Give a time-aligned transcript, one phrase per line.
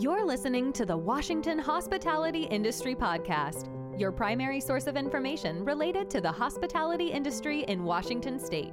[0.00, 3.68] You're listening to the Washington Hospitality Industry Podcast,
[4.00, 8.72] your primary source of information related to the hospitality industry in Washington state.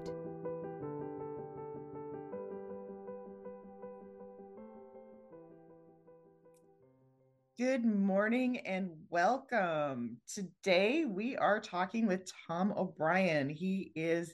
[7.58, 10.20] Good morning and welcome.
[10.34, 13.50] Today we are talking with Tom O'Brien.
[13.50, 14.34] He is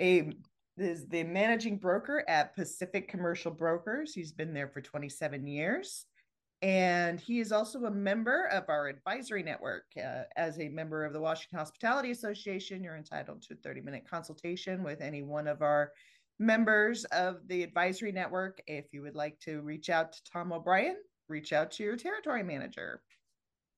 [0.00, 0.32] a
[0.76, 4.12] is the managing broker at Pacific Commercial Brokers.
[4.12, 6.04] He's been there for 27 years.
[6.66, 9.84] And he is also a member of our advisory network.
[9.96, 14.02] Uh, as a member of the Washington Hospitality Association, you're entitled to a 30 minute
[14.10, 15.92] consultation with any one of our
[16.40, 18.60] members of the advisory network.
[18.66, 20.96] If you would like to reach out to Tom O'Brien,
[21.28, 23.00] reach out to your territory manager.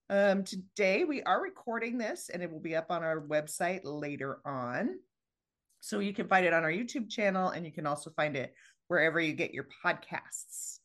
[0.08, 4.38] Um, today, we are recording this and it will be up on our website later
[4.46, 4.98] on.
[5.80, 8.54] So you can find it on our YouTube channel and you can also find it
[8.86, 10.78] wherever you get your podcasts.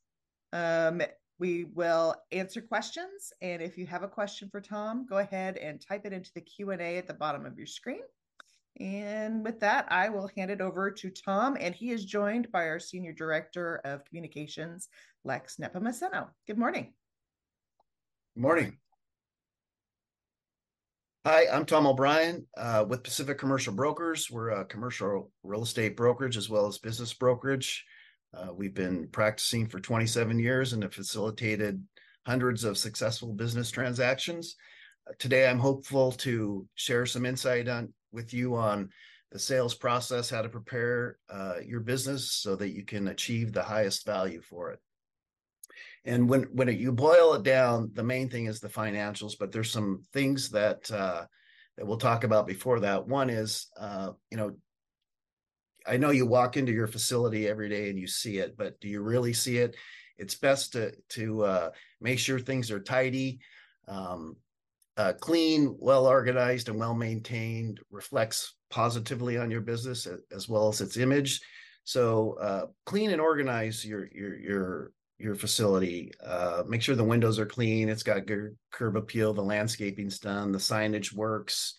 [0.52, 1.02] Um,
[1.44, 5.86] we will answer questions and if you have a question for Tom, go ahead and
[5.86, 8.00] type it into the Q&A at the bottom of your screen.
[8.80, 12.70] And with that, I will hand it over to Tom, and he is joined by
[12.70, 14.88] our Senior Director of Communications,
[15.26, 16.30] Lex Nepomuceno.
[16.48, 16.94] Good morning.
[18.36, 18.78] Good morning.
[21.26, 24.32] Hi, I'm Tom O'Brien uh, with Pacific Commercial Brokers.
[24.32, 27.84] We're a commercial real estate brokerage as well as business brokerage.
[28.34, 31.84] Uh, we've been practicing for 27 years and have facilitated
[32.26, 34.56] hundreds of successful business transactions.
[35.08, 38.90] Uh, today, I'm hopeful to share some insight on with you on
[39.32, 43.64] the sales process, how to prepare uh, your business so that you can achieve the
[43.64, 44.80] highest value for it.
[46.06, 49.34] And when when it, you boil it down, the main thing is the financials.
[49.40, 51.26] But there's some things that uh,
[51.78, 53.08] that we'll talk about before that.
[53.08, 54.56] One is, uh, you know,
[55.86, 58.88] I know you walk into your facility every day and you see it, but do
[58.88, 59.76] you really see it?
[60.18, 63.40] It's best to to uh, make sure things are tidy,
[63.88, 64.36] um,
[64.96, 67.80] uh, clean, well organized, and well maintained.
[67.92, 71.42] Reflects positively on your business as well as its image.
[71.84, 76.12] So uh, clean and organize your your your your facility.
[76.24, 77.90] Uh, make sure the windows are clean.
[77.90, 79.34] It's got good curb appeal.
[79.34, 80.52] The landscaping's done.
[80.52, 81.76] The signage works.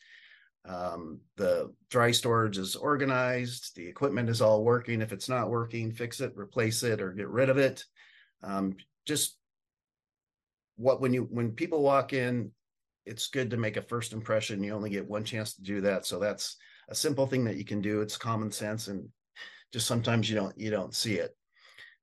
[0.67, 3.77] Um, the dry storage is organized.
[3.77, 5.03] The equipment is all working.
[5.03, 7.85] If it's not working, fix it, replace it, or get rid of it.
[8.43, 8.77] Um,
[9.07, 9.37] just
[10.77, 12.51] what when you when people walk in,
[13.05, 14.63] it's good to make a first impression.
[14.63, 16.57] You only get one chance to do that, so that's
[16.89, 18.01] a simple thing that you can do.
[18.01, 19.09] It's common sense, and
[19.73, 21.37] just sometimes you don't you don't see it.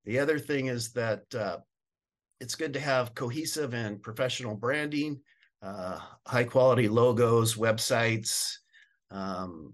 [0.06, 1.58] The other thing is that uh,
[2.40, 5.22] it's good to have cohesive and professional branding,
[5.62, 8.56] uh, high quality logos, websites,
[9.12, 9.74] um,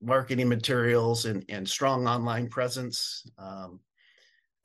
[0.00, 3.26] marketing materials, and, and strong online presence.
[3.38, 3.80] Um,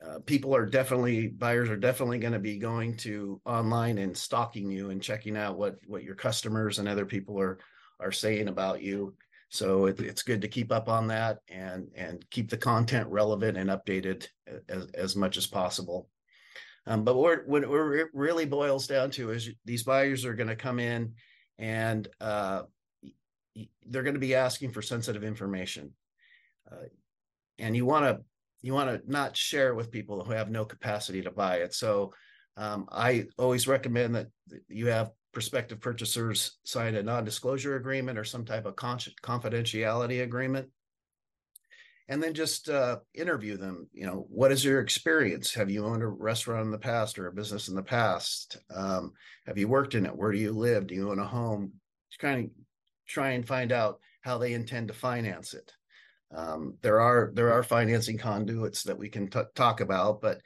[0.04, 4.70] uh, people are definitely buyers are definitely going to be going to online and stalking
[4.70, 7.58] you and checking out what what your customers and other people are
[7.98, 9.12] are saying about you
[9.48, 13.56] so it, it's good to keep up on that and and keep the content relevant
[13.56, 14.28] and updated
[14.68, 16.08] as, as much as possible.
[16.88, 20.56] Um, but what, what it really boils down to is these buyers are going to
[20.56, 21.12] come in
[21.58, 22.62] and uh,
[23.86, 25.92] they're going to be asking for sensitive information,
[26.72, 26.86] uh,
[27.58, 28.24] and you want to
[28.62, 31.74] you want to not share it with people who have no capacity to buy it.
[31.74, 32.14] So
[32.56, 34.28] um, I always recommend that
[34.68, 40.68] you have prospective purchasers sign a non-disclosure agreement or some type of confidentiality agreement
[42.08, 45.52] and then just uh, interview them you know what is your experience?
[45.54, 48.58] Have you owned a restaurant in the past or a business in the past?
[48.74, 49.12] Um,
[49.46, 50.16] have you worked in it?
[50.16, 50.86] Where do you live?
[50.86, 51.72] Do you own a home?
[52.10, 52.50] Just kind of
[53.06, 55.72] try and find out how they intend to finance it.
[56.34, 60.40] Um, there are there are financing conduits that we can t- talk about but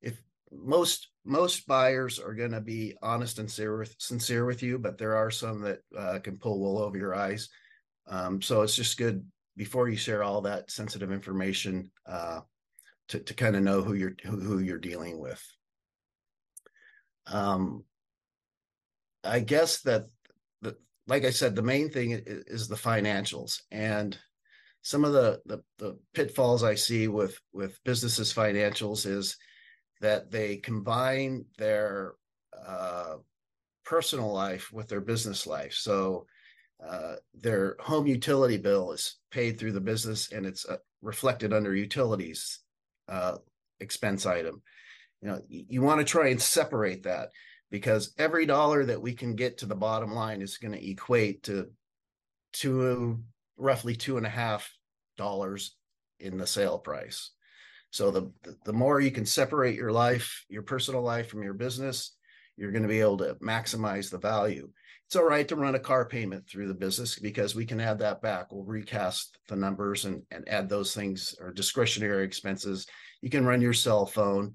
[0.00, 0.18] if
[0.50, 4.96] most most buyers are going to be honest and sincere with, sincere with you, but
[4.96, 7.50] there are some that uh, can pull wool over your eyes.
[8.06, 9.22] Um, so it's just good
[9.58, 12.40] before you share all that sensitive information uh,
[13.08, 15.42] to to kind of know who you're who, who you're dealing with.
[17.26, 17.84] Um,
[19.24, 20.06] I guess that
[20.62, 20.76] the
[21.06, 24.16] like I said, the main thing is, is the financials and
[24.82, 29.36] some of the, the the pitfalls I see with with businesses financials is
[30.00, 32.14] that they combine their
[32.56, 33.16] uh,
[33.84, 35.74] personal life with their business life.
[35.74, 36.26] So
[36.86, 41.74] uh, their home utility bill is paid through the business and it's uh, reflected under
[41.74, 42.60] utilities
[43.08, 43.36] uh,
[43.80, 44.62] expense item.
[45.20, 47.30] You know, you want to try and separate that
[47.70, 51.42] because every dollar that we can get to the bottom line is going to equate
[51.44, 51.68] to
[52.54, 53.22] to
[53.56, 54.72] roughly two and a half
[55.16, 55.76] dollars
[56.20, 57.32] in the sale price.
[57.90, 58.32] So the
[58.64, 62.16] the more you can separate your life, your personal life from your business,
[62.58, 64.68] you're going to be able to maximize the value.
[65.06, 68.00] It's all right to run a car payment through the business because we can add
[68.00, 68.52] that back.
[68.52, 72.86] We'll recast the numbers and, and add those things or discretionary expenses.
[73.22, 74.54] You can run your cell phone,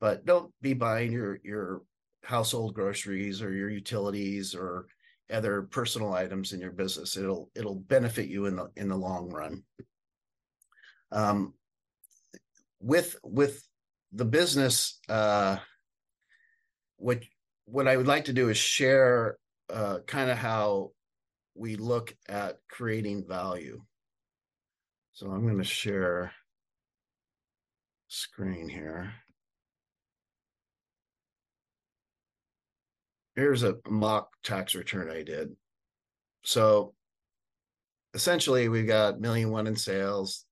[0.00, 1.82] but don't be buying your your
[2.24, 4.86] household groceries or your utilities or
[5.30, 7.16] other personal items in your business.
[7.16, 9.62] It'll it'll benefit you in the in the long run.
[11.12, 11.54] Um,
[12.80, 13.62] with with
[14.12, 15.58] the business, uh,
[16.96, 17.22] what
[17.72, 19.38] what I would like to do is share
[19.72, 20.90] uh, kind of how
[21.54, 23.80] we look at creating value.
[25.14, 26.32] So I'm going to share
[28.08, 29.14] screen here.
[33.36, 35.56] Here's a mock tax return I did.
[36.44, 36.92] So
[38.12, 40.44] essentially, we've got million one in sales.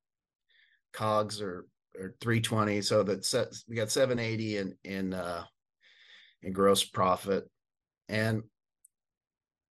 [0.94, 1.66] COGS are,
[2.00, 2.80] are 320.
[2.80, 5.44] So that sets we got 780 in in uh,
[6.42, 7.48] in gross profit.
[8.08, 8.42] And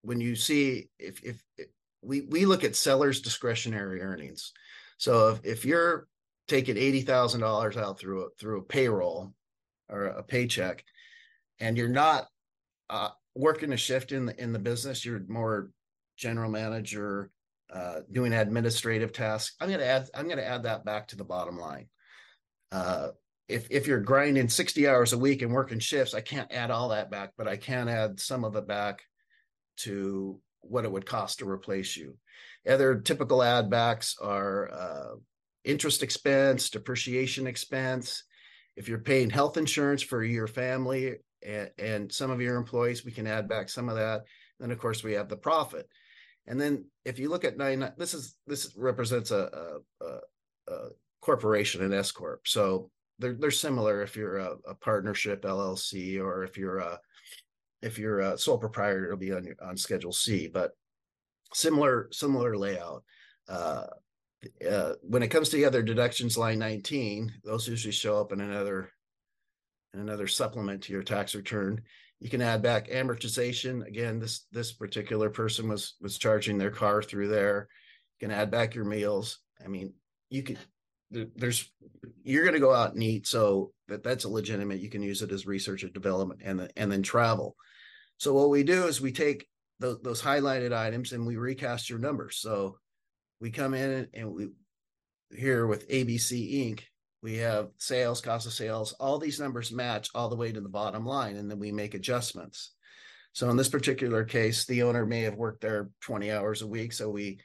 [0.02, 1.68] when you see if if, if
[2.02, 4.54] we we look at sellers discretionary earnings.
[4.98, 6.08] So if, if you're
[6.48, 9.34] taking eighty thousand dollars out through a through a payroll
[9.90, 10.84] or a paycheck,
[11.60, 12.28] and you're not
[12.90, 15.72] uh, working a shift in the in the business, you're more
[16.18, 17.32] general manager,
[17.74, 19.56] uh, doing administrative tasks.
[19.60, 21.88] I'm gonna add I'm gonna add that back to the bottom line.
[22.72, 23.10] Uh,
[23.50, 26.90] if if you're grinding 60 hours a week and working shifts, I can't add all
[26.90, 29.02] that back, but I can add some of it back
[29.78, 32.16] to what it would cost to replace you.
[32.68, 35.16] Other typical add backs are uh,
[35.64, 38.24] interest expense, depreciation expense.
[38.76, 43.12] If you're paying health insurance for your family and, and some of your employees, we
[43.12, 44.26] can add back some of that.
[44.60, 45.88] Then, of course, we have the profit.
[46.46, 50.20] And then, if you look at nine, this is this represents a, a, a,
[50.74, 50.90] a
[51.22, 52.48] corporation, an S corp.
[52.48, 57.00] So they're they're similar if you're a, a partnership LLC or if you're a
[57.82, 60.48] if you're a sole proprietor, it'll be on on Schedule C.
[60.48, 60.72] But
[61.54, 63.04] similar similar layout.
[63.48, 63.86] Uh,
[64.70, 68.40] uh, when it comes to the other deductions, line 19, those usually show up in
[68.40, 68.90] another
[69.94, 71.82] in another supplement to your tax return.
[72.20, 73.86] You can add back amortization.
[73.86, 77.68] Again, this this particular person was was charging their car through there.
[78.20, 79.40] You can add back your meals.
[79.64, 79.94] I mean,
[80.30, 80.58] you can
[81.12, 81.72] there's
[82.24, 85.22] you're going to go out and eat so that that's a legitimate you can use
[85.22, 87.56] it as research and development and the, and then travel.
[88.18, 89.48] So what we do is we take
[89.80, 92.38] those, those highlighted items and we recast your numbers.
[92.38, 92.78] So
[93.40, 94.50] we come in and we
[95.32, 96.82] here with abc inc
[97.22, 100.70] we have sales cost of sales all these numbers match all the way to the
[100.70, 102.74] bottom line and then we make adjustments.
[103.34, 106.94] So in this particular case the owner may have worked there 20 hours a week
[106.94, 107.40] so we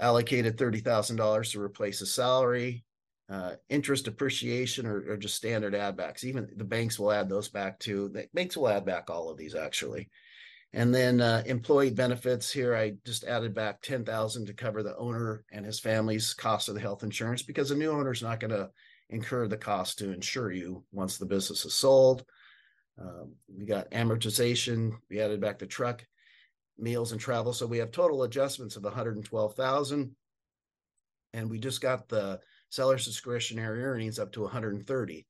[0.00, 2.84] allocated $30,000 to replace a salary
[3.30, 6.24] uh, interest depreciation or, or, just standard add backs.
[6.24, 8.10] Even the banks will add those back too.
[8.10, 10.10] The banks will add back all of these actually.
[10.74, 15.44] And then uh, employee benefits here, I just added back 10,000 to cover the owner
[15.52, 18.50] and his family's cost of the health insurance because the new owner is not going
[18.50, 18.70] to
[19.08, 22.24] incur the cost to insure you once the business is sold.
[23.00, 24.92] Um, we got amortization.
[25.08, 26.04] We added back the truck,
[26.76, 27.52] meals and travel.
[27.52, 30.16] So we have total adjustments of 112,000.
[31.32, 32.40] And we just got the
[32.74, 35.26] seller's discretionary earnings up to 130.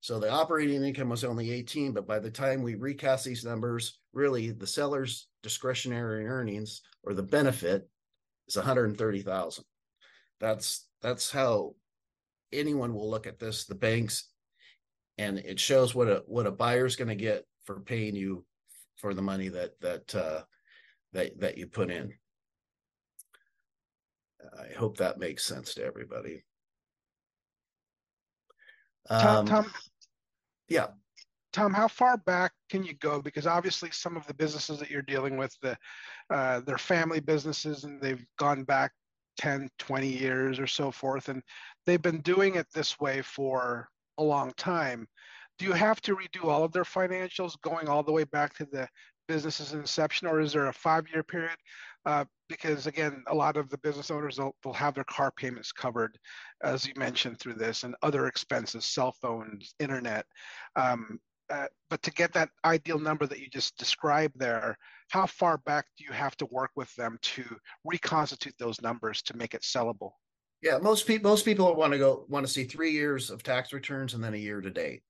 [0.00, 3.98] So the operating income was only 18, but by the time we recast these numbers,
[4.12, 7.88] really the seller's discretionary earnings or the benefit
[8.46, 9.64] is 130,000.
[10.40, 11.74] That's that's how
[12.52, 14.28] anyone will look at this, the banks,
[15.16, 18.44] and it shows what a what a buyer's going to get for paying you
[18.96, 20.42] for the money that that uh,
[21.12, 22.12] that that you put in.
[24.58, 26.44] I hope that makes sense to everybody.
[29.08, 29.72] Tom, um, Tom,
[30.68, 30.88] yeah.
[31.52, 33.22] Tom, how far back can you go?
[33.22, 35.76] Because obviously, some of the businesses that you're dealing with, the
[36.30, 38.92] uh, they're family businesses, and they've gone back
[39.38, 41.42] 10, 20 years or so forth, and
[41.86, 43.88] they've been doing it this way for
[44.18, 45.08] a long time.
[45.58, 48.66] Do you have to redo all of their financials going all the way back to
[48.66, 48.86] the
[49.26, 51.56] business's inception, or is there a five-year period?
[52.06, 55.72] Uh, because again, a lot of the business owners will, will have their car payments
[55.72, 56.18] covered,
[56.62, 60.24] as you mentioned through this, and other expenses, cell phones, internet.
[60.76, 61.18] Um,
[61.50, 64.76] uh, but to get that ideal number that you just described there,
[65.10, 67.44] how far back do you have to work with them to
[67.84, 70.12] reconstitute those numbers to make it sellable?
[70.62, 73.72] Yeah, most people most people want to go want to see three years of tax
[73.72, 75.02] returns and then a year to date.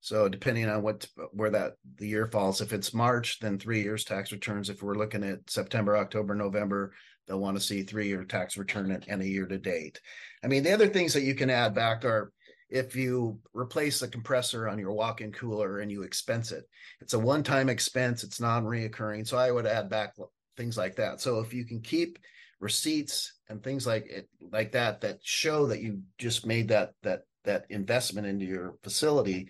[0.00, 4.04] So depending on what where that the year falls, if it's March, then three years
[4.04, 4.70] tax returns.
[4.70, 6.92] If we're looking at September, October, November,
[7.26, 10.00] they'll want to see three year tax return and, a year to date.
[10.42, 12.32] I mean, the other things that you can add back are
[12.70, 16.64] if you replace a compressor on your walk-in cooler and you expense it.
[17.00, 19.26] It's a one-time expense, it's non-reoccurring.
[19.26, 20.14] So I would add back
[20.56, 21.20] things like that.
[21.20, 22.18] So if you can keep
[22.60, 27.20] receipts and things like it like that that show that you just made that that
[27.44, 29.48] that investment into your facility,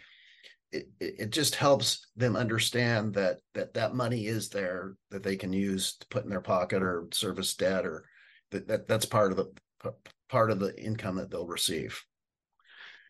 [0.72, 5.52] it, it just helps them understand that that that money is there that they can
[5.52, 8.04] use to put in their pocket or service debt or
[8.50, 9.92] that, that that's part of the
[10.28, 12.02] part of the income that they'll receive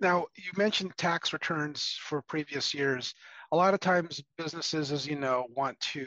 [0.00, 3.14] now, you mentioned tax returns for previous years.
[3.50, 6.06] A lot of times, businesses, as you know, want to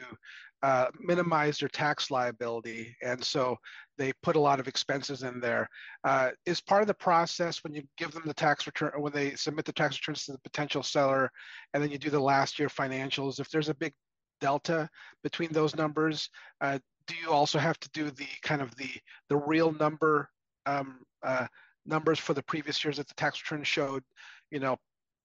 [0.62, 3.56] uh, minimize their tax liability, and so
[3.98, 5.68] they put a lot of expenses in there.
[6.04, 9.34] Uh, is part of the process when you give them the tax return, when they
[9.34, 11.30] submit the tax returns to the potential seller,
[11.74, 13.40] and then you do the last year financials.
[13.40, 13.92] If there's a big
[14.40, 14.88] delta
[15.22, 18.90] between those numbers, uh, do you also have to do the kind of the
[19.28, 20.28] the real number
[20.66, 21.46] um, uh,
[21.86, 24.04] numbers for the previous years that the tax return showed,
[24.50, 24.76] you know,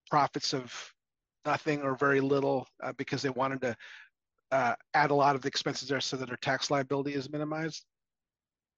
[0.09, 0.73] profits of
[1.45, 3.75] nothing or very little uh, because they wanted to
[4.51, 7.85] uh, add a lot of the expenses there so that their tax liability is minimized?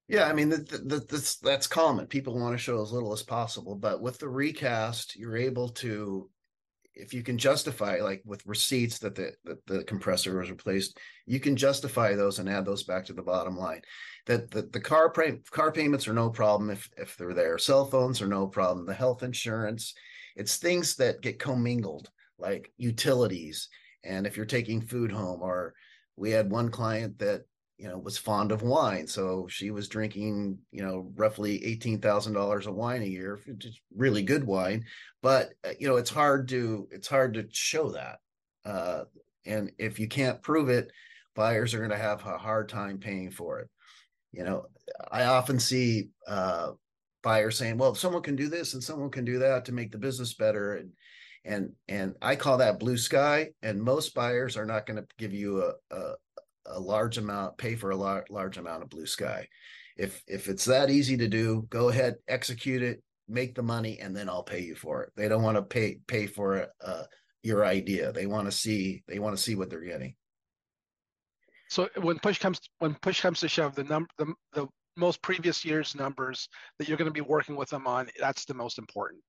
[0.07, 2.07] Yeah, I mean the, the, that's that's common.
[2.07, 6.29] People want to show as little as possible, but with the recast, you're able to
[6.99, 11.39] if you can justify like with receipts that the that the compressor was replaced you
[11.39, 13.81] can justify those and add those back to the bottom line
[14.25, 17.85] that the, the car pay, car payments are no problem if if they're there cell
[17.85, 19.93] phones are no problem the health insurance
[20.35, 23.69] it's things that get commingled like utilities
[24.03, 25.73] and if you're taking food home or
[26.15, 27.43] we had one client that
[27.77, 32.75] you know was fond of wine so she was drinking you know roughly $18000 of
[32.75, 33.39] wine a year
[33.95, 34.85] really good wine.
[35.21, 38.19] But uh, you know it's hard to it's hard to show that
[38.65, 39.03] uh,
[39.45, 40.91] and if you can't prove it
[41.35, 43.69] buyers are going to have a hard time paying for it.
[44.31, 44.65] You know
[45.11, 46.71] i often see uh,
[47.21, 49.91] buyers saying well if someone can do this and someone can do that to make
[49.91, 50.91] the business better and
[51.45, 55.33] and and i call that blue sky and most buyers are not going to give
[55.33, 56.13] you a, a
[56.69, 59.47] a large amount, pay for a lar- large amount of blue sky.
[59.97, 64.15] If if it's that easy to do, go ahead, execute it, make the money, and
[64.15, 65.11] then I'll pay you for it.
[65.15, 67.03] They don't want to pay pay for uh,
[67.43, 68.11] your idea.
[68.11, 70.15] They want to see they want to see what they're getting.
[71.69, 75.65] So when push comes when push comes to shove, the number the the most previous
[75.65, 79.21] year's numbers that you're going to be working with them on, that's the most important.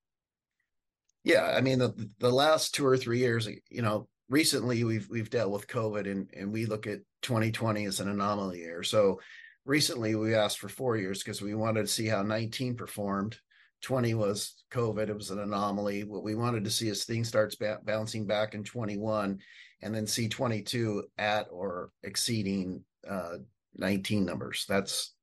[1.23, 5.29] Yeah, I mean the the last two or three years, you know, recently we've we've
[5.29, 8.81] dealt with COVID and and we look at 2020 as an anomaly year.
[8.81, 9.19] So
[9.65, 13.37] recently we asked for four years because we wanted to see how 19 performed.
[13.83, 16.03] 20 was COVID; it was an anomaly.
[16.03, 19.39] What we wanted to see is things starts ba- bouncing back in 21,
[19.81, 23.37] and then see 22 at or exceeding uh,
[23.75, 24.65] 19 numbers.
[24.69, 25.15] That's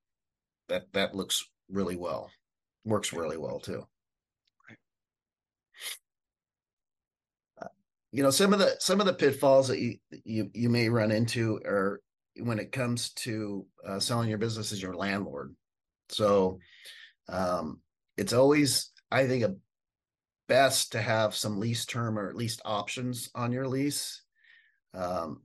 [0.69, 2.31] that that looks really well,
[2.85, 3.87] works really well too.
[8.19, 9.95] You know some of the some of the pitfalls that you
[10.25, 12.01] you, you may run into are
[12.41, 15.55] when it comes to uh, selling your business as your landlord.
[16.09, 16.59] So
[17.29, 17.81] um,
[18.17, 19.55] it's always i think a
[20.49, 24.21] best to have some lease term or at least options on your lease.
[24.95, 25.43] Um,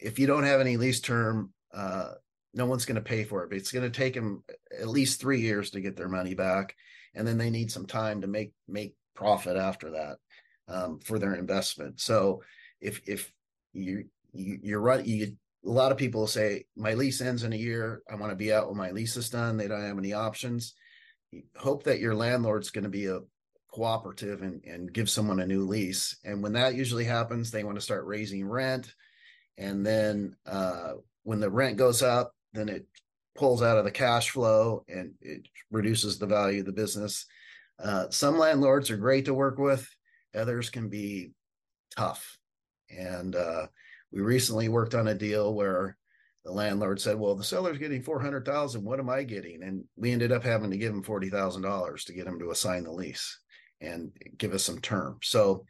[0.00, 2.08] if you don't have any lease term uh,
[2.54, 4.42] no one's going to pay for it but it's going to take them
[4.80, 6.74] at least three years to get their money back
[7.14, 10.16] and then they need some time to make make profit after that
[10.68, 12.00] um, for their investment.
[12.00, 12.42] So
[12.80, 13.32] if if
[13.72, 17.56] you, you you're right, you a lot of people say my lease ends in a
[17.56, 18.02] year.
[18.10, 19.56] I want to be out when my lease is done.
[19.56, 20.74] They don't have any options.
[21.56, 23.20] Hope that your landlord's going to be a
[23.72, 26.16] cooperative and, and give someone a new lease.
[26.24, 28.92] And when that usually happens, they want to start raising rent.
[29.56, 32.86] And then uh, when the rent goes up, then it
[33.34, 37.24] pulls out of the cash flow and it reduces the value of the business.
[37.82, 39.88] Uh, some landlords are great to work with
[40.34, 41.30] others can be
[41.96, 42.38] tough.
[42.90, 43.66] And uh,
[44.10, 45.96] we recently worked on a deal where
[46.44, 48.84] the landlord said, "Well, the seller's getting four hundred thousand.
[48.84, 52.04] What am I getting?" And we ended up having to give him forty thousand dollars
[52.04, 53.38] to get him to assign the lease
[53.80, 55.18] and give us some term.
[55.22, 55.64] So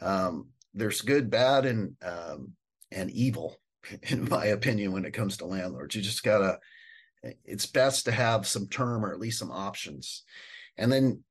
[0.00, 2.52] um, there's good, bad, and um,
[2.90, 3.60] and evil,
[4.04, 5.94] in my opinion, when it comes to landlords.
[5.94, 6.58] You just gotta.
[7.44, 10.22] It's best to have some term or at least some options,
[10.76, 11.22] and then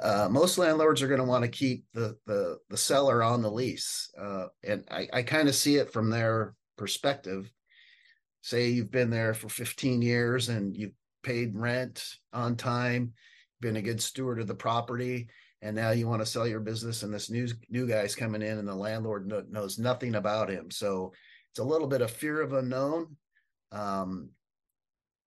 [0.00, 3.50] uh, most landlords are going to want to keep the, the the seller on the
[3.50, 7.50] lease, uh, and I, I kind of see it from their perspective.
[8.40, 13.12] Say you've been there for 15 years and you've paid rent on time,
[13.60, 15.28] been a good steward of the property,
[15.60, 18.58] and now you want to sell your business, and this new new guy's coming in,
[18.58, 20.70] and the landlord no, knows nothing about him.
[20.70, 21.12] So
[21.50, 23.16] it's a little bit of fear of unknown,
[23.72, 24.30] um,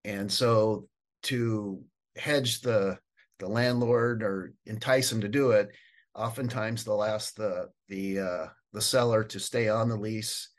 [0.03, 0.87] and so
[1.23, 1.83] to
[2.15, 2.97] hedge the
[3.39, 5.69] the landlord or entice them to do it,
[6.15, 10.49] oftentimes they'll ask the the uh, the seller to stay on the lease.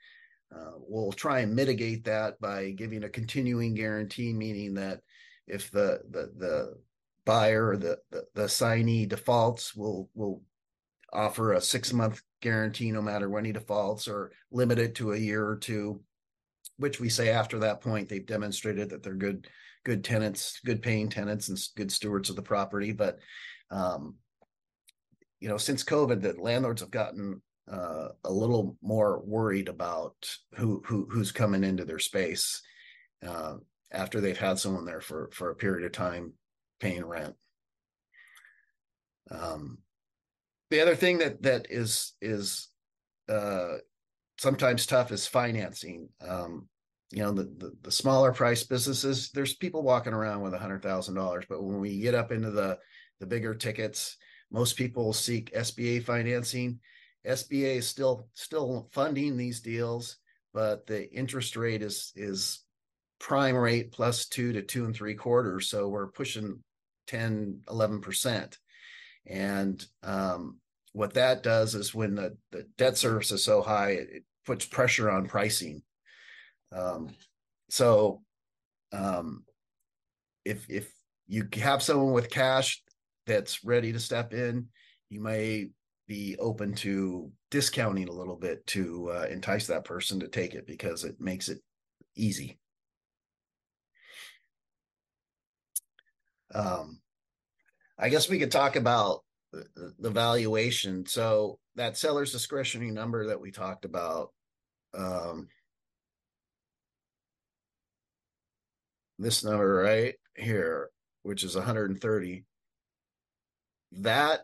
[0.55, 5.01] Uh, we'll try and mitigate that by giving a continuing guarantee, meaning that
[5.47, 6.75] if the the the
[7.25, 10.43] buyer or the the, the signee defaults, we'll we'll
[11.13, 15.19] offer a six month guarantee no matter when he defaults, or limit it to a
[15.19, 16.01] year or two.
[16.79, 19.49] Which we say after that point they've demonstrated that they're good
[19.87, 22.91] good tenants, good paying tenants, and good stewards of the property.
[22.91, 23.21] But
[23.71, 24.17] um,
[25.39, 27.41] you know, since COVID, that landlords have gotten
[27.71, 30.17] uh, a little more worried about
[30.57, 32.61] who who who's coming into their space
[33.25, 33.55] uh,
[33.93, 36.33] after they've had someone there for for a period of time
[36.81, 37.37] paying rent.
[39.31, 39.79] Um,
[40.71, 42.71] the other thing that that is is
[43.29, 43.75] uh,
[44.37, 46.09] sometimes tough is financing.
[46.27, 46.69] Um,
[47.11, 50.83] you know, the, the, the smaller price businesses, there's people walking around with a hundred
[50.83, 52.79] thousand dollars, but when we get up into the
[53.21, 54.17] the bigger tickets,
[54.51, 56.81] most people seek SBA financing.
[57.27, 60.19] SBA is still still funding these deals,
[60.53, 62.65] but the interest rate is is
[63.19, 65.69] prime rate plus two to two and three quarters.
[65.69, 66.63] So we're pushing
[67.07, 68.57] 10, 11%.
[69.27, 70.59] And um,
[70.93, 74.65] what that does is when the, the debt service is so high, it, it puts
[74.65, 75.83] pressure on pricing.
[76.77, 77.09] Um,
[77.69, 78.23] so
[78.93, 79.45] um,
[80.45, 80.93] if if
[81.27, 82.83] you have someone with cash
[83.27, 84.69] that's ready to step in,
[85.09, 85.71] you may
[86.07, 90.67] be open to discounting a little bit to uh, entice that person to take it
[90.67, 91.59] because it makes it
[92.15, 92.59] easy.
[96.55, 97.01] Um,
[97.99, 101.07] I guess we could talk about the, valuation.
[101.07, 104.33] So that seller's discretionary number that we talked about,
[104.95, 105.49] um,
[109.19, 110.91] this number right here,
[111.23, 112.45] which is 130,
[113.93, 114.41] that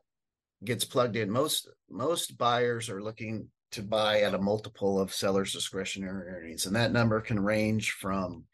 [0.64, 1.30] gets plugged in.
[1.30, 6.76] Most most buyers are looking to buy at a multiple of seller's discretionary earnings, and
[6.76, 8.44] that number can range from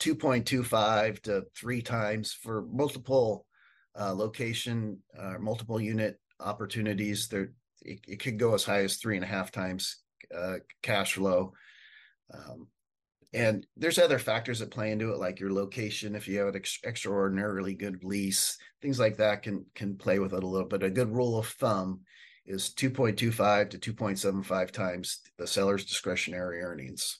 [0.00, 3.46] 2.25 to three times for multiple
[3.98, 7.28] uh, location, uh, multiple unit opportunities.
[7.28, 9.98] There, it, it, could go as high as three and a half times
[10.36, 11.54] uh, cash flow.
[12.32, 12.68] Um,
[13.32, 16.14] and there's other factors that play into it, like your location.
[16.14, 20.32] If you have an ex- extraordinarily good lease, things like that can can play with
[20.32, 20.82] it a little bit.
[20.82, 22.00] A good rule of thumb
[22.46, 27.18] is 2.25 to 2.75 times the seller's discretionary earnings,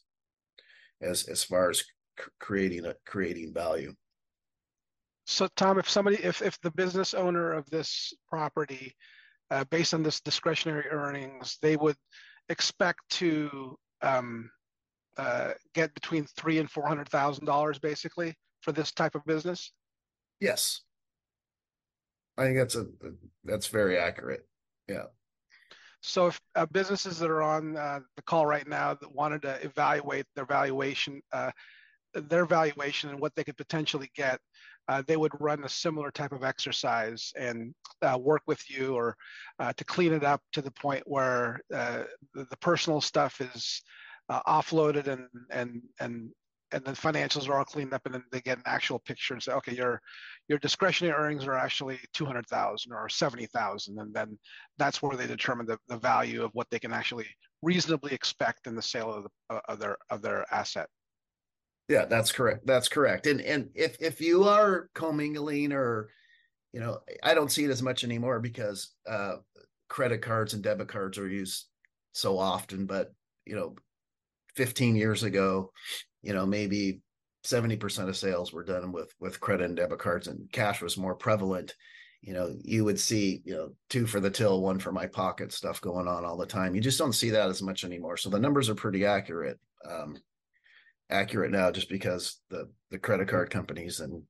[1.01, 1.85] as as far as
[2.39, 3.93] creating a creating value.
[5.27, 8.95] So, Tom, if somebody, if if the business owner of this property,
[9.51, 11.97] uh, based on this discretionary earnings, they would
[12.49, 14.49] expect to um,
[15.17, 19.73] uh, get between three and four hundred thousand dollars, basically, for this type of business.
[20.41, 20.83] Yes,
[22.37, 22.87] I think that's a
[23.45, 24.47] that's very accurate.
[24.89, 25.05] Yeah.
[26.03, 29.65] So, if uh, businesses that are on uh, the call right now that wanted to
[29.65, 31.51] evaluate their valuation, uh,
[32.15, 34.39] their valuation and what they could potentially get,
[34.89, 39.17] uh, they would run a similar type of exercise and uh, work with you or
[39.59, 43.83] uh, to clean it up to the point where uh, the, the, personal stuff is
[44.29, 46.31] uh, offloaded and and and
[46.73, 49.43] and the financials are all cleaned up and then they get an actual picture and
[49.43, 50.01] say okay your
[50.49, 54.39] your discretionary earnings are actually 200,000 or 70,000 and then
[54.79, 57.27] that's where they determine the, the value of what they can actually
[57.63, 60.89] reasonably expect in the sale of, the, of their of their asset
[61.89, 62.67] yeah, that's correct.
[62.67, 63.27] That's correct.
[63.27, 66.09] And and if if you are commingling or
[66.73, 69.37] you know, I don't see it as much anymore because uh
[69.89, 71.67] credit cards and debit cards are used
[72.13, 73.13] so often, but
[73.45, 73.77] you know,
[74.57, 75.71] 15 years ago,
[76.23, 77.01] you know, maybe
[77.45, 81.15] 70% of sales were done with with credit and debit cards and cash was more
[81.15, 81.75] prevalent.
[82.23, 85.53] You know you would see you know two for the till one for my pocket
[85.53, 86.75] stuff going on all the time.
[86.75, 88.17] You just don't see that as much anymore.
[88.17, 90.17] So the numbers are pretty accurate um,
[91.09, 94.23] accurate now just because the the credit card companies and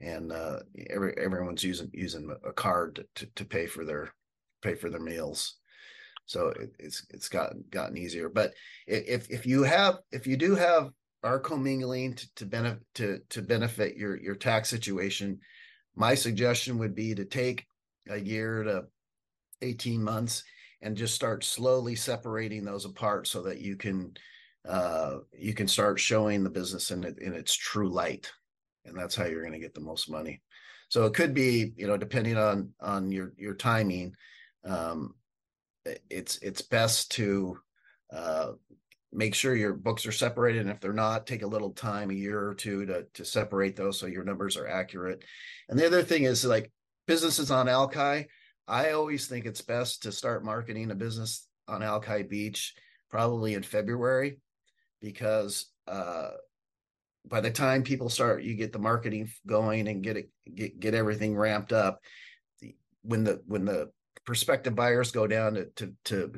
[0.00, 0.58] and uh,
[0.90, 4.12] every everyone's using using a card to, to pay for their
[4.60, 5.56] pay for their meals
[6.26, 8.28] so it, it's it's gotten gotten easier.
[8.28, 8.52] But
[8.86, 10.90] if if you have if you do have
[11.22, 15.38] our commingling to, to benefit to to benefit your your tax situation
[15.94, 17.66] my suggestion would be to take
[18.08, 18.84] a year to
[19.60, 20.42] 18 months
[20.80, 24.12] and just start slowly separating those apart so that you can
[24.68, 28.30] uh, you can start showing the business in, it, in its true light.
[28.84, 30.40] And that's how you're going to get the most money.
[30.88, 34.14] So it could be you know depending on on your your timing
[34.64, 35.14] um
[36.10, 37.58] it's it's best to
[38.12, 38.52] uh
[39.12, 40.62] make sure your books are separated.
[40.62, 43.76] And if they're not, take a little time, a year or two to, to separate
[43.76, 45.22] those so your numbers are accurate.
[45.68, 46.72] And the other thing is like
[47.06, 48.28] businesses on Alki,
[48.66, 52.74] I always think it's best to start marketing a business on Alki Beach
[53.10, 54.38] probably in February
[55.02, 56.30] because uh,
[57.26, 60.94] by the time people start, you get the marketing going and get it get get
[60.94, 62.00] everything ramped up.
[63.02, 63.90] When the when the
[64.24, 66.32] prospective buyers go down to to, to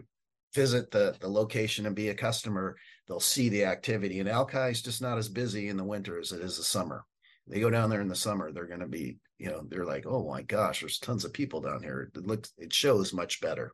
[0.55, 4.20] visit the the location and be a customer, they'll see the activity.
[4.20, 7.05] And Alki is just not as busy in the winter as it is the summer.
[7.47, 10.07] They go down there in the summer, they're going to be, you know, they're like,
[10.07, 12.11] oh my gosh, there's tons of people down here.
[12.14, 13.73] It looks, it shows much better.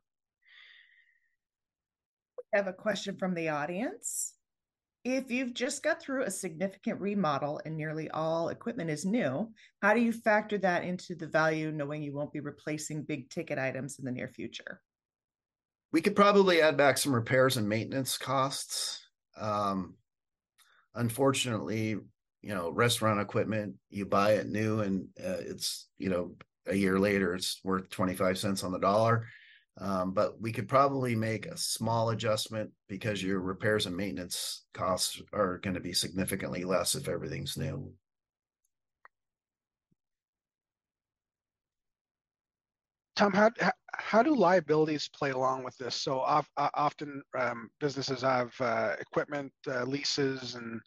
[2.53, 4.35] I have a question from the audience.
[5.05, 9.95] If you've just got through a significant remodel and nearly all equipment is new, how
[9.95, 13.99] do you factor that into the value knowing you won't be replacing big ticket items
[13.99, 14.83] in the near future?
[15.91, 19.01] We could probably add back some repairs and maintenance costs.
[19.39, 19.95] Um,
[20.95, 21.97] unfortunately,
[22.43, 26.35] you know, restaurant equipment, you buy it new and uh, it's, you know,
[26.67, 29.27] a year later, it's worth 25 cents on the dollar.
[29.81, 35.23] Um, but we could probably make a small adjustment because your repairs and maintenance costs
[35.33, 37.91] are going to be significantly less if everything's new.
[43.17, 43.51] Tom, how
[43.93, 45.95] how do liabilities play along with this?
[45.95, 46.21] So
[46.57, 50.81] often um, businesses have uh, equipment uh, leases and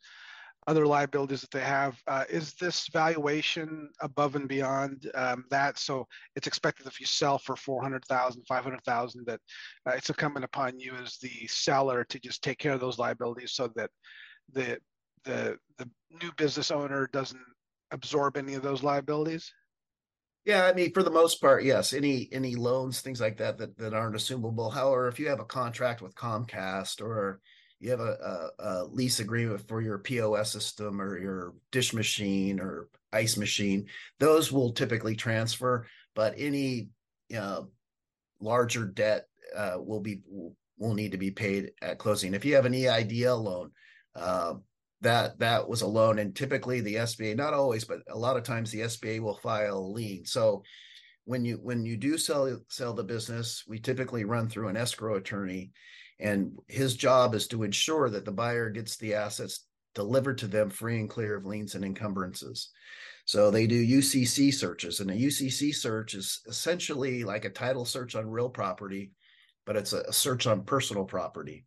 [0.67, 1.99] other liabilities that they have.
[2.08, 5.78] Uh, is this valuation above and beyond um, that?
[5.78, 9.39] So it's expected if you sell for 400,000, 500,000 that
[9.88, 13.54] uh, it's incumbent upon you as the seller to just take care of those liabilities
[13.54, 13.89] so that
[14.52, 14.78] the
[15.26, 15.89] the the
[16.21, 17.39] new business owner doesn't
[17.91, 19.52] absorb any of those liabilities.
[20.45, 21.93] Yeah, I mean, for the most part, yes.
[21.93, 24.73] Any any loans, things like that, that that aren't assumable.
[24.73, 27.39] However, if you have a contract with Comcast or
[27.84, 32.62] you have a, a, a, lease agreement for your POS system or your dish machine
[32.62, 33.88] or ice machine,
[34.19, 35.86] those will typically transfer.
[36.15, 36.88] But any
[38.39, 40.22] larger debt uh, will be
[40.78, 42.34] will need to be paid at closing.
[42.34, 43.72] If you have an EIDL loan,
[44.15, 44.54] uh,
[45.02, 48.43] that that was a loan, and typically the SBA, not always, but a lot of
[48.43, 50.26] times the SBA will file a lien.
[50.26, 50.63] So
[51.26, 55.15] when you when you do sell sell the business, we typically run through an escrow
[55.15, 55.72] attorney
[56.19, 60.69] and his job is to ensure that the buyer gets the assets delivered to them
[60.69, 62.69] free and clear of liens and encumbrances.
[63.26, 68.15] So they do UCC searches, and a UCC search is essentially like a title search
[68.15, 69.12] on real property,
[69.65, 71.65] but it's a, search on personal property.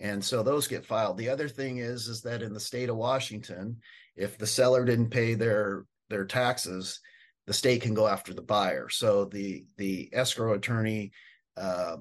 [0.00, 1.18] And so those get filed.
[1.18, 3.76] The other thing is, is that in the state of Washington,
[4.16, 7.00] if the seller didn't pay their their taxes,
[7.46, 8.88] the state can go after the buyer.
[8.88, 11.12] So the the escrow attorney
[11.56, 11.96] uh,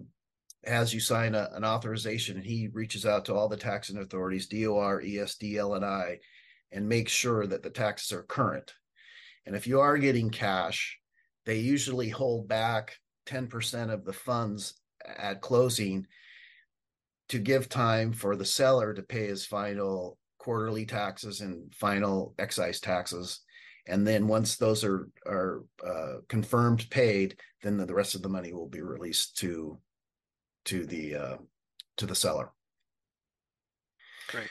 [0.63, 4.47] as you sign a, an authorization and he reaches out to all the taxing authorities
[4.47, 6.19] dor lni and I)
[6.71, 8.73] and makes sure that the taxes are current.
[9.45, 10.99] And if you are getting cash
[11.45, 12.97] they usually hold back
[13.27, 14.75] 10% of the funds
[15.17, 16.05] at closing
[17.29, 22.79] to give time for the seller to pay his final quarterly taxes and final excise
[22.79, 23.41] taxes.
[23.87, 28.29] And then once those are are uh, confirmed paid then the, the rest of the
[28.29, 29.79] money will be released to
[30.65, 31.37] to the uh,
[31.97, 32.51] to the seller.
[34.29, 34.49] Great.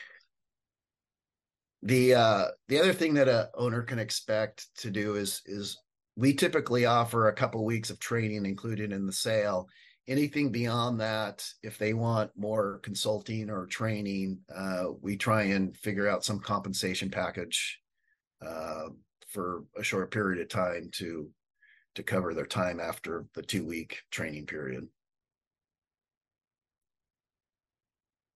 [1.83, 5.77] The uh, the other thing that a owner can expect to do is is
[6.15, 9.67] we typically offer a couple weeks of training included in the sale.
[10.07, 16.07] Anything beyond that, if they want more consulting or training, uh, we try and figure
[16.07, 17.79] out some compensation package
[18.45, 18.89] uh,
[19.29, 21.29] for a short period of time to
[21.95, 24.87] to cover their time after the two week training period.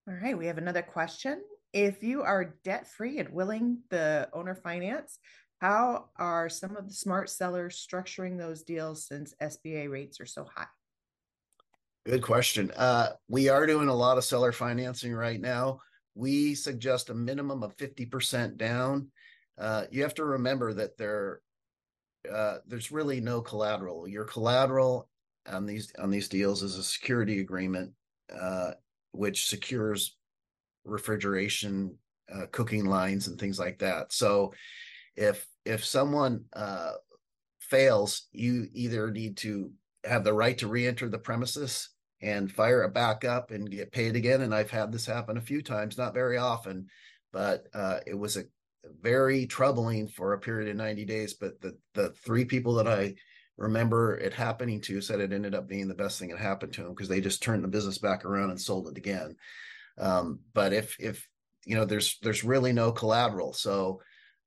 [0.08, 1.42] All right, we have another question.
[1.72, 5.18] If you are debt free and willing the owner finance,
[5.60, 10.46] how are some of the smart sellers structuring those deals since SBA rates are so
[10.54, 10.66] high?
[12.04, 12.70] Good question.
[12.76, 15.80] Uh, we are doing a lot of seller financing right now.
[16.14, 19.08] We suggest a minimum of 50% down.
[19.58, 21.40] Uh, you have to remember that there,
[22.32, 24.06] uh, there's really no collateral.
[24.06, 25.08] Your collateral
[25.50, 27.92] on these on these deals is a security agreement,
[28.32, 28.72] uh,
[29.16, 30.16] which secures
[30.84, 31.96] refrigeration,
[32.32, 34.12] uh, cooking lines, and things like that.
[34.12, 34.52] So
[35.16, 36.92] if if someone uh,
[37.60, 39.70] fails, you either need to
[40.04, 41.90] have the right to re-enter the premises
[42.22, 44.42] and fire it back up and get paid again.
[44.42, 46.86] And I've had this happen a few times, not very often,
[47.32, 48.44] but uh, it was a
[49.02, 51.34] very troubling for a period of 90 days.
[51.34, 53.14] But the the three people that I
[53.56, 56.82] remember it happening to said it ended up being the best thing that happened to
[56.82, 59.36] them because they just turned the business back around and sold it again.
[59.98, 61.26] Um, but if if
[61.64, 64.00] you know there's there's really no collateral, so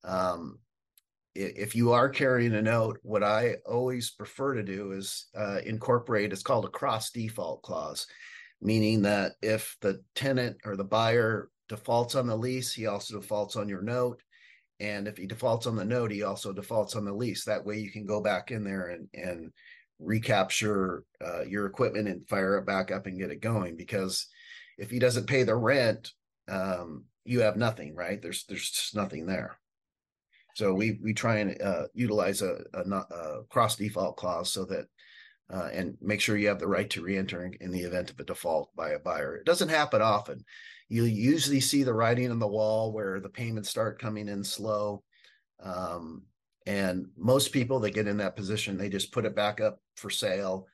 [0.04, 0.60] um,
[1.36, 6.34] if you are carrying a note, what I always prefer to do is uh, incorporate.
[6.34, 8.08] It's called a cross default clause,
[8.62, 13.56] meaning that if the tenant or the buyer defaults on the lease, he also defaults
[13.56, 14.22] on your note.
[14.79, 17.43] And if he defaults on the note, he also defaults on the lease.
[17.45, 19.51] That way you can go back in there and, and
[19.99, 23.75] recapture uh, your equipment and fire it back up and get it going.
[23.75, 24.27] Because
[24.77, 26.11] if he doesn't pay the rent,
[26.47, 28.21] um, you have nothing, right?
[28.21, 29.59] There's there's just nothing there.
[30.55, 34.85] So we we try and uh, utilize a, a, a, cross default clause so that
[35.53, 38.19] uh, and make sure you have the right to reenter in, in the event of
[38.19, 39.35] a default by a buyer.
[39.35, 40.43] It doesn't happen often
[40.89, 45.04] you usually see the writing on the wall where the payments start coming in slow.
[45.62, 46.23] Um,
[46.65, 50.10] and most people that get in that position, they just put it back up for
[50.10, 50.67] sale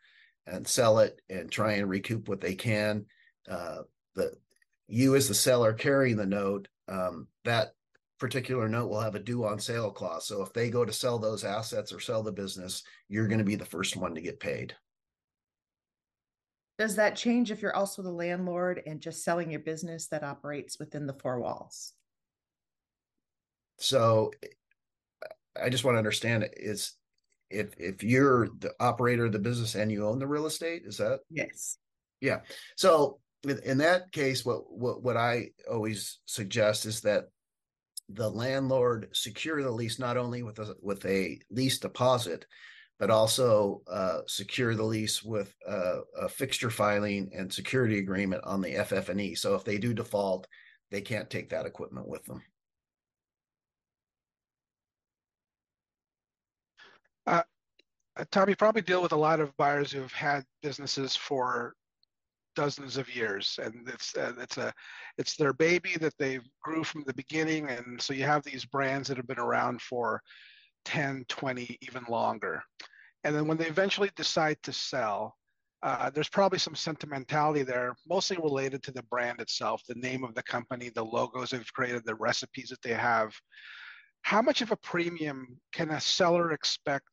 [0.48, 3.06] and sell it and try and recoup what they can.
[3.50, 3.80] Uh,
[4.16, 4.34] the
[4.88, 7.74] you as the seller carrying the note, um, that
[8.20, 10.28] particular note will have a due on sale clause.
[10.28, 13.46] So if they go to sell those assets or sell the business, you're going to
[13.46, 14.76] be the first one to get paid.
[16.78, 20.78] Does that change if you're also the landlord and just selling your business that operates
[20.78, 21.94] within the four walls?
[23.78, 24.32] So
[25.62, 26.94] I just want to understand it is
[27.50, 30.98] if if you're the operator of the business and you own the real estate, is
[30.98, 31.78] that yes.
[32.20, 32.40] Yeah.
[32.76, 33.20] So
[33.64, 37.26] in that case, what what what I always suggest is that
[38.10, 42.46] the landlord secure the lease not only with a with a lease deposit,
[43.00, 48.62] but also uh, secure the lease with a, a, fixture filing and security agreement on
[48.62, 49.36] the FF&E.
[49.36, 50.48] So if they do default,
[50.92, 52.42] they can't take that equipment with them.
[57.28, 57.42] Uh,
[58.18, 61.74] uh Tom, you probably deal with a lot of buyers who've had businesses for
[62.56, 64.74] dozens of years, and it's uh, it's a
[65.18, 69.10] it's their baby that they grew from the beginning, and so you have these brands
[69.10, 70.22] that have been around for
[70.86, 72.64] 10, 20, even longer.
[73.24, 75.36] And then when they eventually decide to sell,
[75.84, 80.34] uh, there's probably some sentimentality there, mostly related to the brand itself, the name of
[80.34, 83.34] the company, the logos they've created, the recipes that they have.
[84.24, 87.06] How much of a premium can a seller expect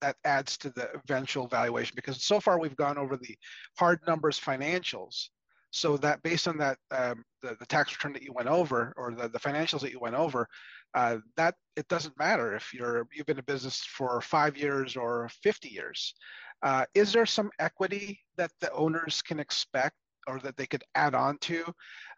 [0.00, 1.92] that adds to the eventual valuation?
[1.94, 3.36] Because so far we've gone over the
[3.78, 5.28] hard numbers financials.
[5.70, 9.14] So that based on that, um, the, the tax return that you went over or
[9.14, 10.48] the, the financials that you went over,
[10.94, 15.28] uh, that it doesn't matter if you're you've been in business for five years or
[15.42, 16.14] 50 years.
[16.62, 21.14] Uh, is there some equity that the owners can expect or that they could add
[21.14, 21.64] on to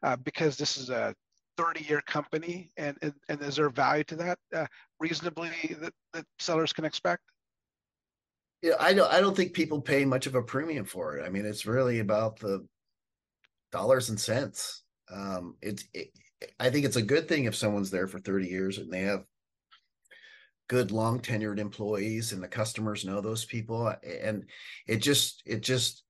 [0.02, 1.14] uh, because this is a
[1.56, 4.66] 30 year company and, and, and is there value to that uh,
[4.98, 7.22] reasonably that, that sellers can expect?
[8.62, 9.12] Yeah, I don't.
[9.12, 11.26] I don't think people pay much of a premium for it.
[11.26, 12.64] I mean, it's really about the
[13.72, 14.84] dollars and cents.
[15.12, 16.10] Um, it's it,
[16.58, 19.24] I think it's a good thing if someone's there for 30 years and they have
[20.68, 23.94] good long tenured employees and the customers know those people.
[24.02, 24.44] And
[24.86, 26.04] it just it just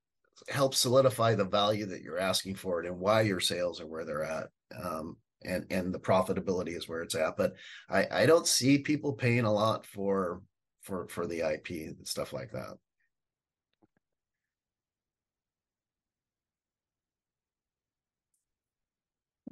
[0.48, 4.04] helps solidify the value that you're asking for it and why your sales are where
[4.04, 4.48] they're at
[4.82, 7.36] um, and and the profitability is where it's at.
[7.36, 7.54] But
[7.88, 10.42] i i don't see people paying a lot for
[10.82, 12.76] for for the ip and stuff like that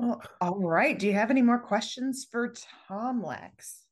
[0.01, 0.99] Well, all right.
[0.99, 2.55] Do you have any more questions for
[2.89, 3.85] Tom Lex?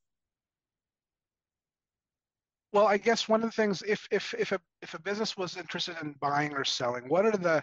[2.73, 5.59] Well, I guess one of the things, if if if a if a business was
[5.59, 7.63] interested in buying or selling, what are the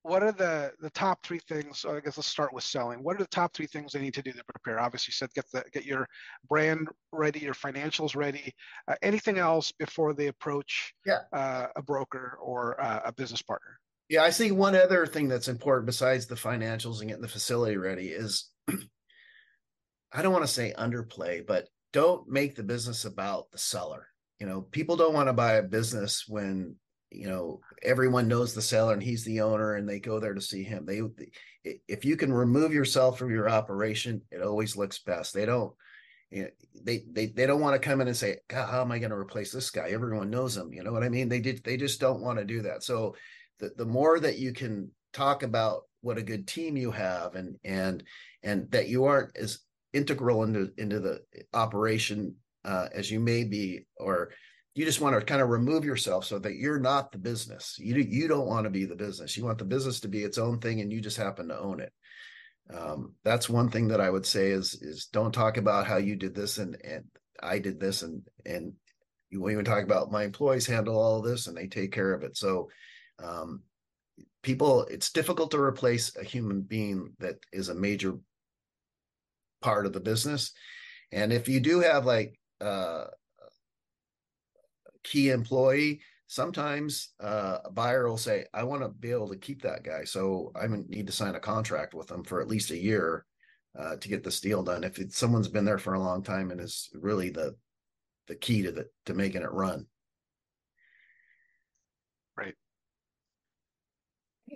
[0.00, 1.84] what are the the top three things?
[1.86, 3.02] I guess let's start with selling.
[3.02, 4.80] What are the top three things they need to do to prepare?
[4.80, 6.08] Obviously, you said get the get your
[6.48, 8.54] brand ready, your financials ready.
[8.90, 11.18] Uh, anything else before they approach yeah.
[11.34, 13.78] uh, a broker or uh, a business partner?
[14.08, 17.76] Yeah, I think one other thing that's important besides the financials and getting the facility
[17.76, 18.50] ready is
[20.12, 24.06] I don't want to say underplay, but don't make the business about the seller.
[24.40, 26.76] You know, people don't want to buy a business when
[27.10, 30.40] you know everyone knows the seller and he's the owner and they go there to
[30.40, 30.86] see him.
[30.86, 31.02] They
[31.86, 35.34] if you can remove yourself from your operation, it always looks best.
[35.34, 35.74] They don't
[36.30, 36.48] you know,
[36.82, 39.10] they they they don't want to come in and say, god how am I going
[39.10, 39.88] to replace this guy?
[39.88, 40.72] Everyone knows him.
[40.72, 41.28] You know what I mean?
[41.28, 42.82] They did they just don't want to do that.
[42.82, 43.16] So
[43.58, 47.56] the, the more that you can talk about what a good team you have and
[47.64, 48.02] and
[48.42, 49.60] and that you aren't as
[49.92, 51.20] integral into into the
[51.54, 54.30] operation uh, as you may be or
[54.74, 57.76] you just want to kind of remove yourself so that you're not the business.
[57.78, 59.36] You you don't want to be the business.
[59.36, 61.80] You want the business to be its own thing and you just happen to own
[61.80, 61.92] it.
[62.72, 66.16] Um, that's one thing that i would say is is don't talk about how you
[66.16, 67.04] did this and and
[67.42, 68.74] i did this and and
[69.30, 72.12] you won't even talk about my employees handle all of this and they take care
[72.12, 72.36] of it.
[72.36, 72.68] So
[73.22, 73.62] um,
[74.42, 78.14] people it's difficult to replace a human being that is a major
[79.60, 80.52] part of the business.
[81.12, 86.00] And if you do have like uh, a key employee
[86.30, 90.04] sometimes uh, a buyer will say i want to be able to keep that guy
[90.04, 93.24] so i need to sign a contract with them for at least a year
[93.78, 94.84] uh, to get this deal done.
[94.84, 97.54] If someone's been there for a long time and is really the
[98.26, 99.86] the key to the to making it run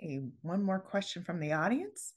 [0.03, 2.11] Okay, one more question from the audience.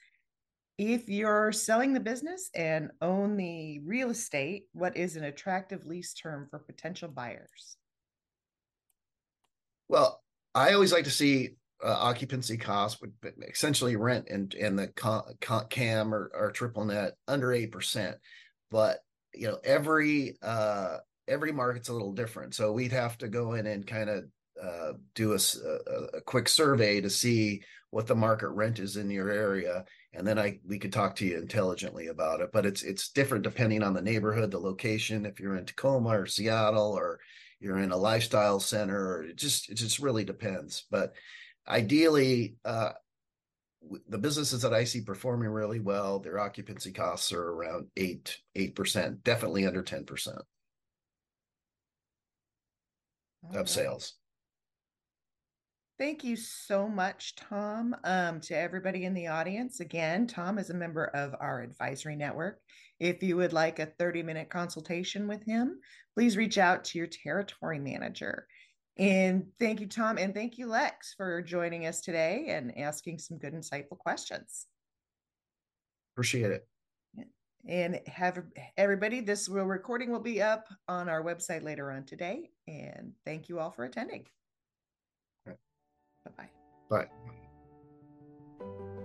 [0.76, 6.12] If you're selling the business and own the real estate, what is an attractive lease
[6.12, 7.76] term for potential buyers?
[9.88, 10.20] Well,
[10.54, 11.50] I always like to see
[11.84, 13.12] uh, occupancy costs, would
[13.48, 14.88] essentially rent and and the
[15.70, 18.16] CAM or, or triple net under eight percent.
[18.70, 18.98] But
[19.32, 23.66] you know, every uh, every market's a little different, so we'd have to go in
[23.66, 24.24] and kind of
[24.62, 29.10] uh, do a, a, a, quick survey to see what the market rent is in
[29.10, 29.84] your area
[30.16, 32.50] and then i we could talk to you intelligently about it.
[32.52, 35.26] But it's it's different depending on the neighborhood the location.
[35.26, 37.20] If you're in tacoma or seattle or
[37.60, 40.86] you're in a lifestyle center or it just it just really depends.
[40.90, 41.12] But
[41.68, 42.92] ideally uh,
[44.08, 49.22] the businesses that i see performing really well their occupancy costs are around 8 8%
[49.22, 50.38] definitely under 10%
[53.54, 54.14] of sales
[55.98, 57.96] Thank you so much, Tom.
[58.04, 62.60] Um, to everybody in the audience, again, Tom is a member of our advisory network.
[63.00, 65.80] If you would like a 30 minute consultation with him,
[66.14, 68.46] please reach out to your territory manager.
[68.98, 70.18] And thank you, Tom.
[70.18, 74.66] And thank you, Lex, for joining us today and asking some good, insightful questions.
[76.14, 76.66] Appreciate it.
[77.68, 78.42] And have
[78.76, 82.50] everybody, this recording will be up on our website later on today.
[82.68, 84.26] And thank you all for attending.
[86.26, 86.48] Bye
[86.90, 86.98] bye.
[86.98, 87.06] Bye.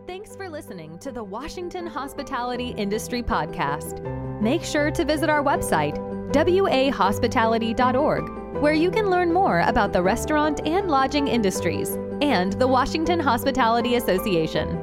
[0.07, 4.01] Thanks for listening to the Washington Hospitality Industry Podcast.
[4.41, 5.97] Make sure to visit our website,
[6.33, 13.19] wahospitality.org, where you can learn more about the restaurant and lodging industries and the Washington
[13.19, 14.77] Hospitality Association.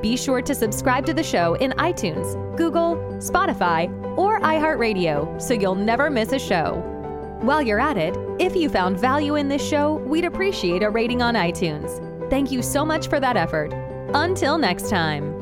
[0.00, 5.74] Be sure to subscribe to the show in iTunes, Google, Spotify, or iHeartRadio so you'll
[5.74, 6.88] never miss a show.
[7.42, 11.22] While you're at it, if you found value in this show, we'd appreciate a rating
[11.22, 11.90] on iTunes.
[12.30, 13.72] Thank you so much for that effort.
[14.14, 15.41] Until next time.